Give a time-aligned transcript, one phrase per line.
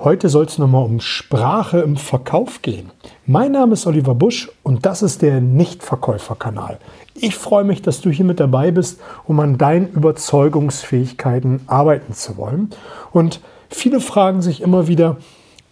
[0.00, 2.90] Heute soll es nochmal um Sprache im Verkauf gehen.
[3.26, 6.78] Mein Name ist Oliver Busch und das ist der Nichtverkäuferkanal.
[7.14, 12.36] Ich freue mich, dass du hier mit dabei bist, um an deinen Überzeugungsfähigkeiten arbeiten zu
[12.36, 12.70] wollen.
[13.10, 13.40] Und
[13.70, 15.16] viele fragen sich immer wieder,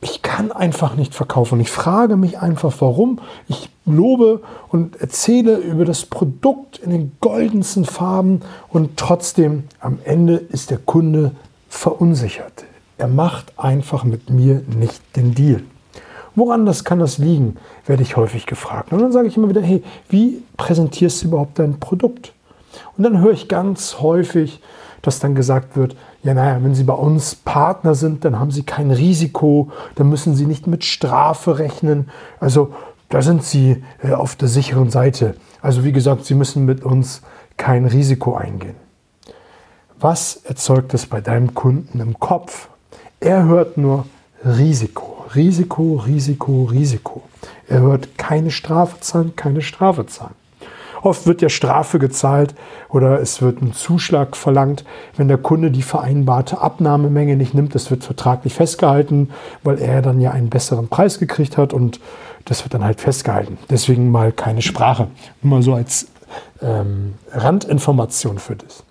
[0.00, 1.60] ich kann einfach nicht verkaufen.
[1.60, 3.20] Ich frage mich einfach, warum.
[3.46, 8.40] Ich lobe und erzähle über das Produkt in den goldensten Farben
[8.70, 11.30] und trotzdem am Ende ist der Kunde
[11.68, 12.65] verunsichert.
[12.98, 15.62] Er macht einfach mit mir nicht den Deal.
[16.34, 18.92] Woran das kann das liegen, werde ich häufig gefragt.
[18.92, 22.32] Und dann sage ich immer wieder, hey, wie präsentierst du überhaupt dein Produkt?
[22.96, 24.60] Und dann höre ich ganz häufig,
[25.02, 28.64] dass dann gesagt wird, ja, naja, wenn Sie bei uns Partner sind, dann haben Sie
[28.64, 32.10] kein Risiko, dann müssen Sie nicht mit Strafe rechnen.
[32.40, 32.74] Also
[33.08, 35.36] da sind Sie äh, auf der sicheren Seite.
[35.62, 37.22] Also wie gesagt, Sie müssen mit uns
[37.56, 38.74] kein Risiko eingehen.
[39.98, 42.68] Was erzeugt es bei deinem Kunden im Kopf?
[43.26, 44.06] Er hört nur
[44.44, 47.22] Risiko, Risiko, Risiko, Risiko.
[47.66, 50.36] Er hört keine Strafe zahlen, keine Strafe zahlen.
[51.02, 52.54] Oft wird ja Strafe gezahlt
[52.88, 54.84] oder es wird ein Zuschlag verlangt,
[55.16, 57.74] wenn der Kunde die vereinbarte Abnahmemenge nicht nimmt.
[57.74, 59.30] Das wird vertraglich festgehalten,
[59.64, 61.98] weil er dann ja einen besseren Preis gekriegt hat und
[62.44, 63.58] das wird dann halt festgehalten.
[63.68, 65.08] Deswegen mal keine Sprache.
[65.42, 66.06] Nur mal so als
[66.62, 68.84] ähm, Randinformation für das.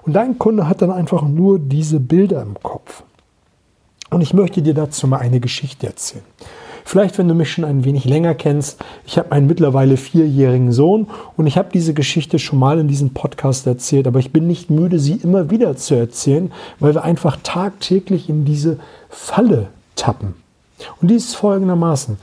[0.00, 3.02] Und dein Kunde hat dann einfach nur diese Bilder im Kopf.
[4.12, 6.24] Und ich möchte dir dazu mal eine Geschichte erzählen.
[6.84, 11.06] Vielleicht, wenn du mich schon ein wenig länger kennst, ich habe einen mittlerweile vierjährigen Sohn
[11.36, 14.68] und ich habe diese Geschichte schon mal in diesem Podcast erzählt, aber ich bin nicht
[14.68, 20.34] müde, sie immer wieder zu erzählen, weil wir einfach tagtäglich in diese Falle tappen.
[21.00, 22.18] Und die ist folgendermaßen.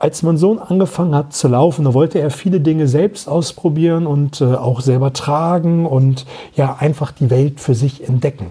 [0.00, 4.40] Als mein Sohn angefangen hat zu laufen, da wollte er viele Dinge selbst ausprobieren und
[4.40, 6.26] äh, auch selber tragen und
[6.56, 8.46] ja einfach die Welt für sich entdecken.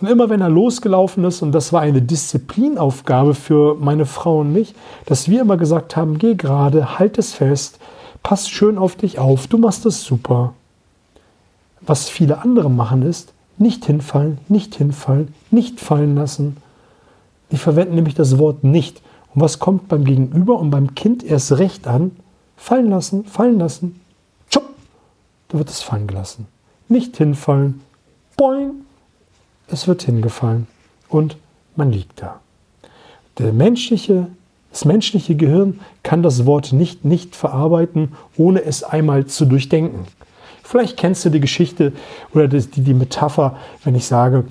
[0.00, 4.52] Und immer wenn er losgelaufen ist, und das war eine Disziplinaufgabe für meine Frau und
[4.52, 7.78] mich, dass wir immer gesagt haben, geh gerade, halt es fest,
[8.22, 10.54] pass schön auf dich auf, du machst es super.
[11.82, 16.56] Was viele andere machen ist, nicht hinfallen, nicht hinfallen, nicht fallen lassen.
[17.50, 19.02] Die verwenden nämlich das Wort nicht.
[19.34, 22.12] Und was kommt beim Gegenüber und beim Kind erst recht an?
[22.56, 24.00] Fallen lassen, fallen lassen.
[24.50, 24.64] Tschupp,
[25.48, 26.46] da wird es fallen gelassen.
[26.88, 27.80] Nicht hinfallen.
[28.36, 28.86] Boing,
[29.72, 30.66] es wird hingefallen
[31.08, 31.36] und
[31.76, 32.40] man liegt da.
[33.38, 34.28] Der menschliche,
[34.70, 40.06] das menschliche Gehirn kann das Wort nicht nicht verarbeiten, ohne es einmal zu durchdenken.
[40.62, 41.92] Vielleicht kennst du die Geschichte
[42.32, 44.44] oder die, die Metapher, wenn ich sage,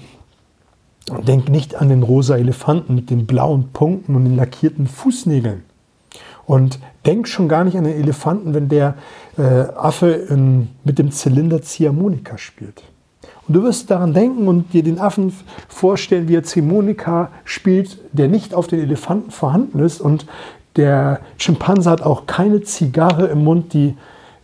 [1.25, 5.63] denk nicht an den rosa Elefanten mit den blauen Punkten und den lackierten Fußnägeln.
[6.45, 8.95] Und denk schon gar nicht an den Elefanten, wenn der
[9.37, 12.83] äh, Affe in, mit dem Zylinder Ziehharmonika spielt.
[13.49, 15.33] Und du wirst daran denken und dir den Affen
[15.67, 20.01] vorstellen, wie er Ziehharmonika spielt, der nicht auf den Elefanten vorhanden ist.
[20.01, 20.27] Und
[20.75, 23.97] der Schimpanse hat auch keine Zigarre im Mund, die,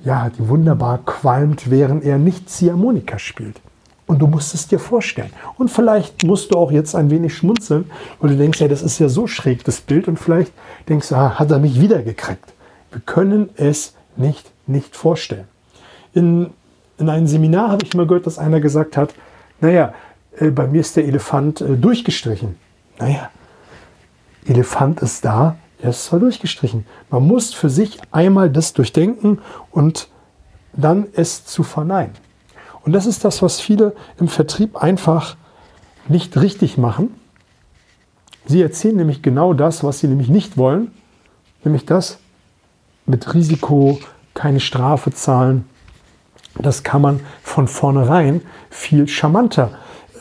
[0.04, 3.62] ja, die wunderbar qualmt, während er nicht Ziehharmonika spielt.
[4.08, 5.32] Und du musst es dir vorstellen.
[5.60, 8.98] Und vielleicht musst du auch jetzt ein wenig schmunzeln, weil du denkst, ja, das ist
[8.98, 10.08] ja so schräg, das Bild.
[10.08, 10.52] Und vielleicht
[10.90, 12.54] denkst du, ah, hat er mich wiedergekriegt.
[12.90, 15.48] Wir können es nicht, nicht vorstellen.
[16.16, 16.50] In
[16.98, 19.14] in einem Seminar habe ich mal gehört, dass einer gesagt hat,
[19.62, 19.94] naja,
[20.38, 22.56] äh, bei mir ist der Elefant äh, durchgestrichen.
[23.00, 23.30] Naja,
[24.46, 26.86] Elefant ist da, er ist zwar durchgestrichen.
[27.10, 29.40] Man muss für sich einmal das durchdenken
[29.72, 30.10] und
[30.74, 32.14] dann es zu verneinen.
[32.84, 35.36] Und das ist das, was viele im Vertrieb einfach
[36.08, 37.10] nicht richtig machen.
[38.46, 40.92] Sie erzählen nämlich genau das, was sie nämlich nicht wollen,
[41.64, 42.20] nämlich das
[43.08, 44.00] mit Risiko,
[44.36, 45.66] keine Strafe zahlen,
[46.64, 49.72] das kann man von vornherein viel charmanter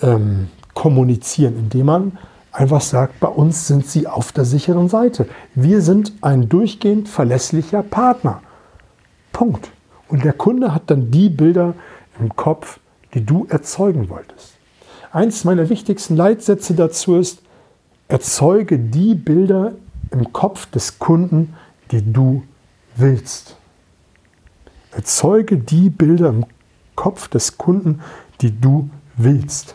[0.03, 2.19] ähm, kommunizieren, indem man
[2.53, 5.29] einfach sagt, bei uns sind sie auf der sicheren Seite.
[5.55, 8.43] Wir sind ein durchgehend verlässlicher Partner.
[9.33, 9.71] Punkt.
[10.09, 11.75] Und der Kunde hat dann die Bilder
[12.21, 12.79] im Kopf,
[13.15, 14.55] die du erzeugen wolltest.
[15.13, 17.41] Eins meiner wichtigsten Leitsätze dazu ist,
[18.09, 19.73] erzeuge die Bilder
[20.11, 21.55] im Kopf des Kunden,
[21.91, 22.43] die du
[22.97, 23.57] willst.
[24.95, 26.47] Erzeuge die Bilder im
[26.95, 28.01] Kopf des Kunden,
[28.41, 29.75] die du willst.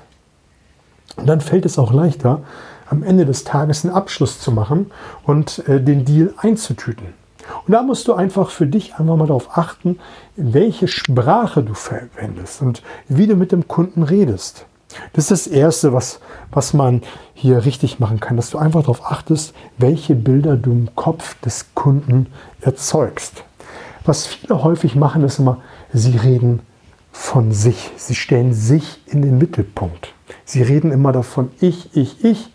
[1.17, 2.41] Und dann fällt es auch leichter,
[2.89, 4.91] am Ende des Tages einen Abschluss zu machen
[5.23, 7.07] und äh, den Deal einzutüten.
[7.65, 9.99] Und da musst du einfach für dich einfach mal darauf achten,
[10.35, 14.65] welche Sprache du verwendest und wie du mit dem Kunden redest.
[15.13, 16.19] Das ist das Erste, was,
[16.51, 17.01] was man
[17.33, 21.67] hier richtig machen kann, dass du einfach darauf achtest, welche Bilder du im Kopf des
[21.75, 22.27] Kunden
[22.61, 23.43] erzeugst.
[24.09, 25.61] Was viele häufig machen, ist immer,
[25.93, 26.61] sie reden
[27.11, 27.91] von sich.
[27.95, 30.15] Sie stellen sich in den Mittelpunkt.
[30.45, 32.51] Sie reden immer davon, ich, ich, ich,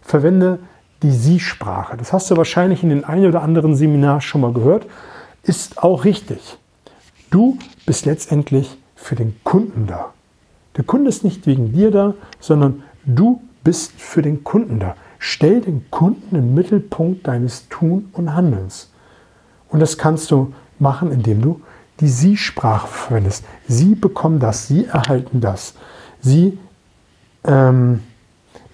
[0.00, 0.60] verwende
[1.02, 1.98] die Sie-Sprache.
[1.98, 4.86] Das hast du wahrscheinlich in den ein oder anderen Seminar schon mal gehört.
[5.42, 6.56] Ist auch richtig.
[7.30, 10.14] Du bist letztendlich für den Kunden da.
[10.78, 14.96] Der Kunde ist nicht wegen dir da, sondern du bist für den Kunden da.
[15.18, 18.90] Stell den Kunden im Mittelpunkt deines Tun und Handelns.
[19.68, 21.60] Und das kannst du machen, indem du
[21.98, 23.44] die Sie-Sprache verwendest.
[23.66, 25.74] Sie bekommen das, sie erhalten das.
[26.20, 26.58] Sie
[27.44, 28.00] ähm,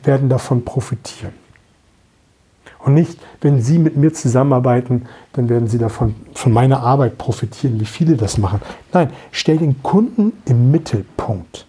[0.02, 1.32] werden davon profitieren.
[2.78, 7.78] Und nicht, wenn Sie mit mir zusammenarbeiten, dann werden Sie davon von meiner Arbeit profitieren,
[7.78, 8.62] wie viele das machen.
[8.92, 11.66] Nein, stell den Kunden im Mittelpunkt.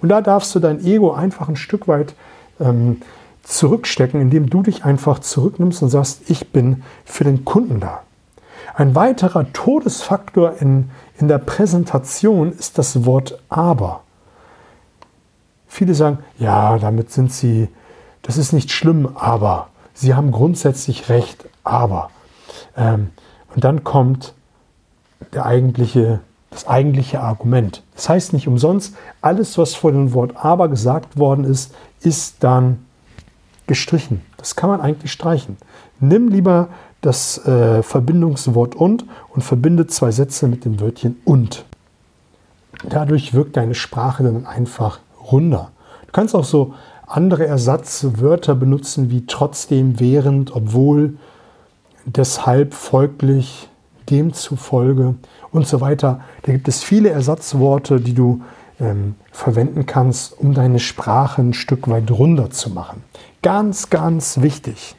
[0.00, 2.14] Und da darfst du dein Ego einfach ein Stück weit
[2.60, 3.02] ähm,
[3.42, 8.02] zurückstecken, indem du dich einfach zurücknimmst und sagst, ich bin für den Kunden da.
[8.74, 14.02] Ein weiterer Todesfaktor in, in der Präsentation ist das Wort aber.
[15.66, 17.68] Viele sagen, ja, damit sind sie,
[18.22, 22.10] das ist nicht schlimm, aber sie haben grundsätzlich recht, aber.
[22.76, 23.10] Ähm,
[23.54, 24.34] und dann kommt
[25.32, 27.82] der eigentliche, das eigentliche Argument.
[27.94, 32.84] Das heißt nicht umsonst, alles, was vor dem Wort aber gesagt worden ist, ist dann
[33.66, 34.22] gestrichen.
[34.36, 35.58] Das kann man eigentlich streichen.
[36.00, 36.68] Nimm lieber
[37.00, 41.64] das äh, Verbindungswort und und verbinde zwei Sätze mit dem Wörtchen und.
[42.88, 45.00] Dadurch wirkt deine Sprache dann einfach
[45.30, 45.70] runder.
[46.06, 46.74] Du kannst auch so
[47.06, 51.16] andere Ersatzwörter benutzen wie trotzdem, während, obwohl,
[52.04, 53.68] deshalb, folglich,
[54.10, 55.14] demzufolge
[55.50, 56.20] und so weiter.
[56.42, 58.42] Da gibt es viele Ersatzworte, die du
[58.80, 63.02] ähm, verwenden kannst, um deine Sprache ein Stück weit runder zu machen.
[63.42, 64.94] Ganz, ganz wichtig.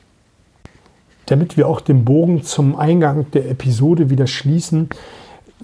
[1.29, 4.89] Damit wir auch den Bogen zum Eingang der Episode wieder schließen,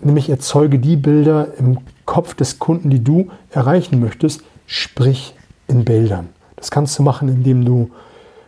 [0.01, 5.33] nämlich erzeuge die Bilder im Kopf des Kunden, die du erreichen möchtest, sprich
[5.67, 6.29] in Bildern.
[6.55, 7.89] Das kannst du machen, indem du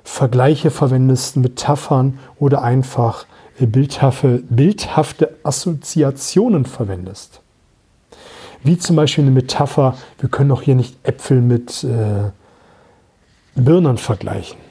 [0.03, 3.25] Vergleiche verwendest, Metaphern oder einfach
[3.59, 7.41] äh, bildhafte, bildhafte Assoziationen verwendest.
[8.63, 12.31] Wie zum Beispiel eine Metapher, wir können auch hier nicht Äpfel mit äh,
[13.55, 14.66] Birnen vergleichen.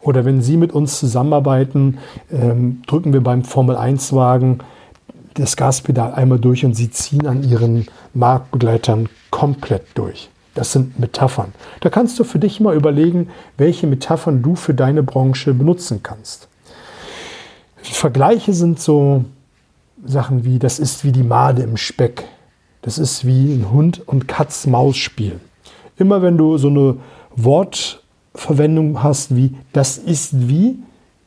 [0.00, 1.98] Oder wenn Sie mit uns zusammenarbeiten,
[2.30, 4.60] ähm, drücken wir beim Formel-1-Wagen
[5.34, 10.30] das Gaspedal einmal durch und Sie ziehen an Ihren Marktbegleitern komplett durch.
[10.54, 11.52] Das sind Metaphern.
[11.80, 16.48] Da kannst du für dich mal überlegen, welche Metaphern du für deine Branche benutzen kannst.
[17.76, 19.24] Vergleiche sind so
[20.04, 22.24] Sachen wie, das ist wie die Made im Speck.
[22.82, 25.40] Das ist wie ein Hund- und Katz-Maus-Spiel.
[25.96, 26.96] Immer wenn du so eine
[28.32, 30.78] Wortverwendung hast wie das ist wie,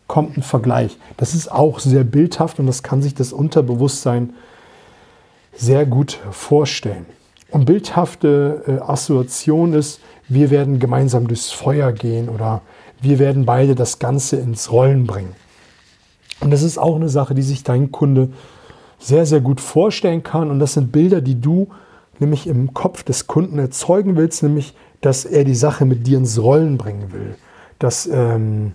[0.07, 0.97] kommt ein Vergleich.
[1.17, 4.33] Das ist auch sehr bildhaft und das kann sich das Unterbewusstsein
[5.53, 7.05] sehr gut vorstellen.
[7.49, 9.99] Und bildhafte äh, Assoziation ist,
[10.29, 12.61] wir werden gemeinsam durchs Feuer gehen oder
[13.01, 15.35] wir werden beide das Ganze ins Rollen bringen.
[16.39, 18.29] Und das ist auch eine Sache, die sich dein Kunde
[18.99, 20.49] sehr, sehr gut vorstellen kann.
[20.49, 21.67] Und das sind Bilder, die du
[22.19, 26.41] nämlich im Kopf des Kunden erzeugen willst, nämlich, dass er die Sache mit dir ins
[26.41, 27.35] Rollen bringen will.
[27.79, 28.73] Dass ähm,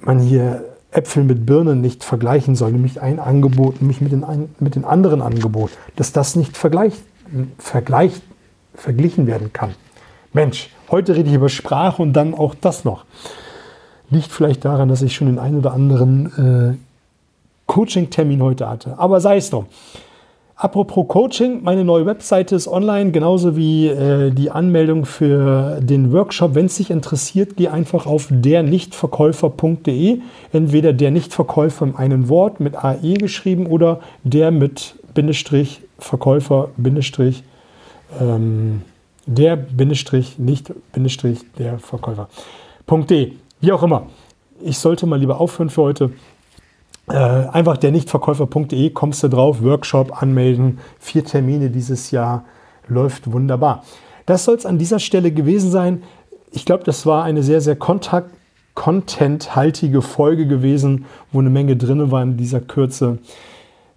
[0.00, 4.24] man hier Äpfel mit Birnen nicht vergleichen soll, nämlich ein Angebot, nämlich mit den,
[4.60, 7.02] mit den anderen Angebot, dass das nicht vergleicht
[7.58, 8.12] Vergleich,
[8.74, 9.74] verglichen werden kann.
[10.32, 13.04] Mensch, heute rede ich über Sprache und dann auch das noch.
[14.10, 16.76] Liegt vielleicht daran, dass ich schon den einen oder anderen äh,
[17.66, 18.98] Coaching-Termin heute hatte.
[18.98, 19.66] Aber sei es drum.
[20.58, 26.54] Apropos Coaching, meine neue Webseite ist online, genauso wie äh, die Anmeldung für den Workshop.
[26.54, 30.20] Wenn es dich interessiert, geh einfach auf dernichtverkäufer.de.
[30.54, 37.42] Entweder der Nichtverkäufer in einem Wort mit AE geschrieben oder der mit Bindestrich Verkäufer, Bindestrich,
[38.18, 38.80] ähm,
[39.26, 43.32] der Bindestrich, nicht Bindestrich, der Verkäufer.de.
[43.60, 44.06] Wie auch immer.
[44.62, 46.12] Ich sollte mal lieber aufhören für heute.
[47.08, 52.44] Äh, einfach der Nichtverkäufer.de kommst du drauf, Workshop anmelden, vier Termine dieses Jahr,
[52.88, 53.84] läuft wunderbar.
[54.26, 56.02] Das soll es an dieser Stelle gewesen sein.
[56.50, 58.30] Ich glaube, das war eine sehr, sehr kontakt
[58.74, 63.18] contenthaltige Folge gewesen, wo eine Menge drin war in dieser Kürze.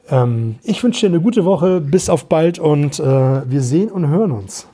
[0.09, 4.07] Ähm, ich wünsche dir eine gute Woche, bis auf bald und äh, wir sehen und
[4.07, 4.68] hören uns.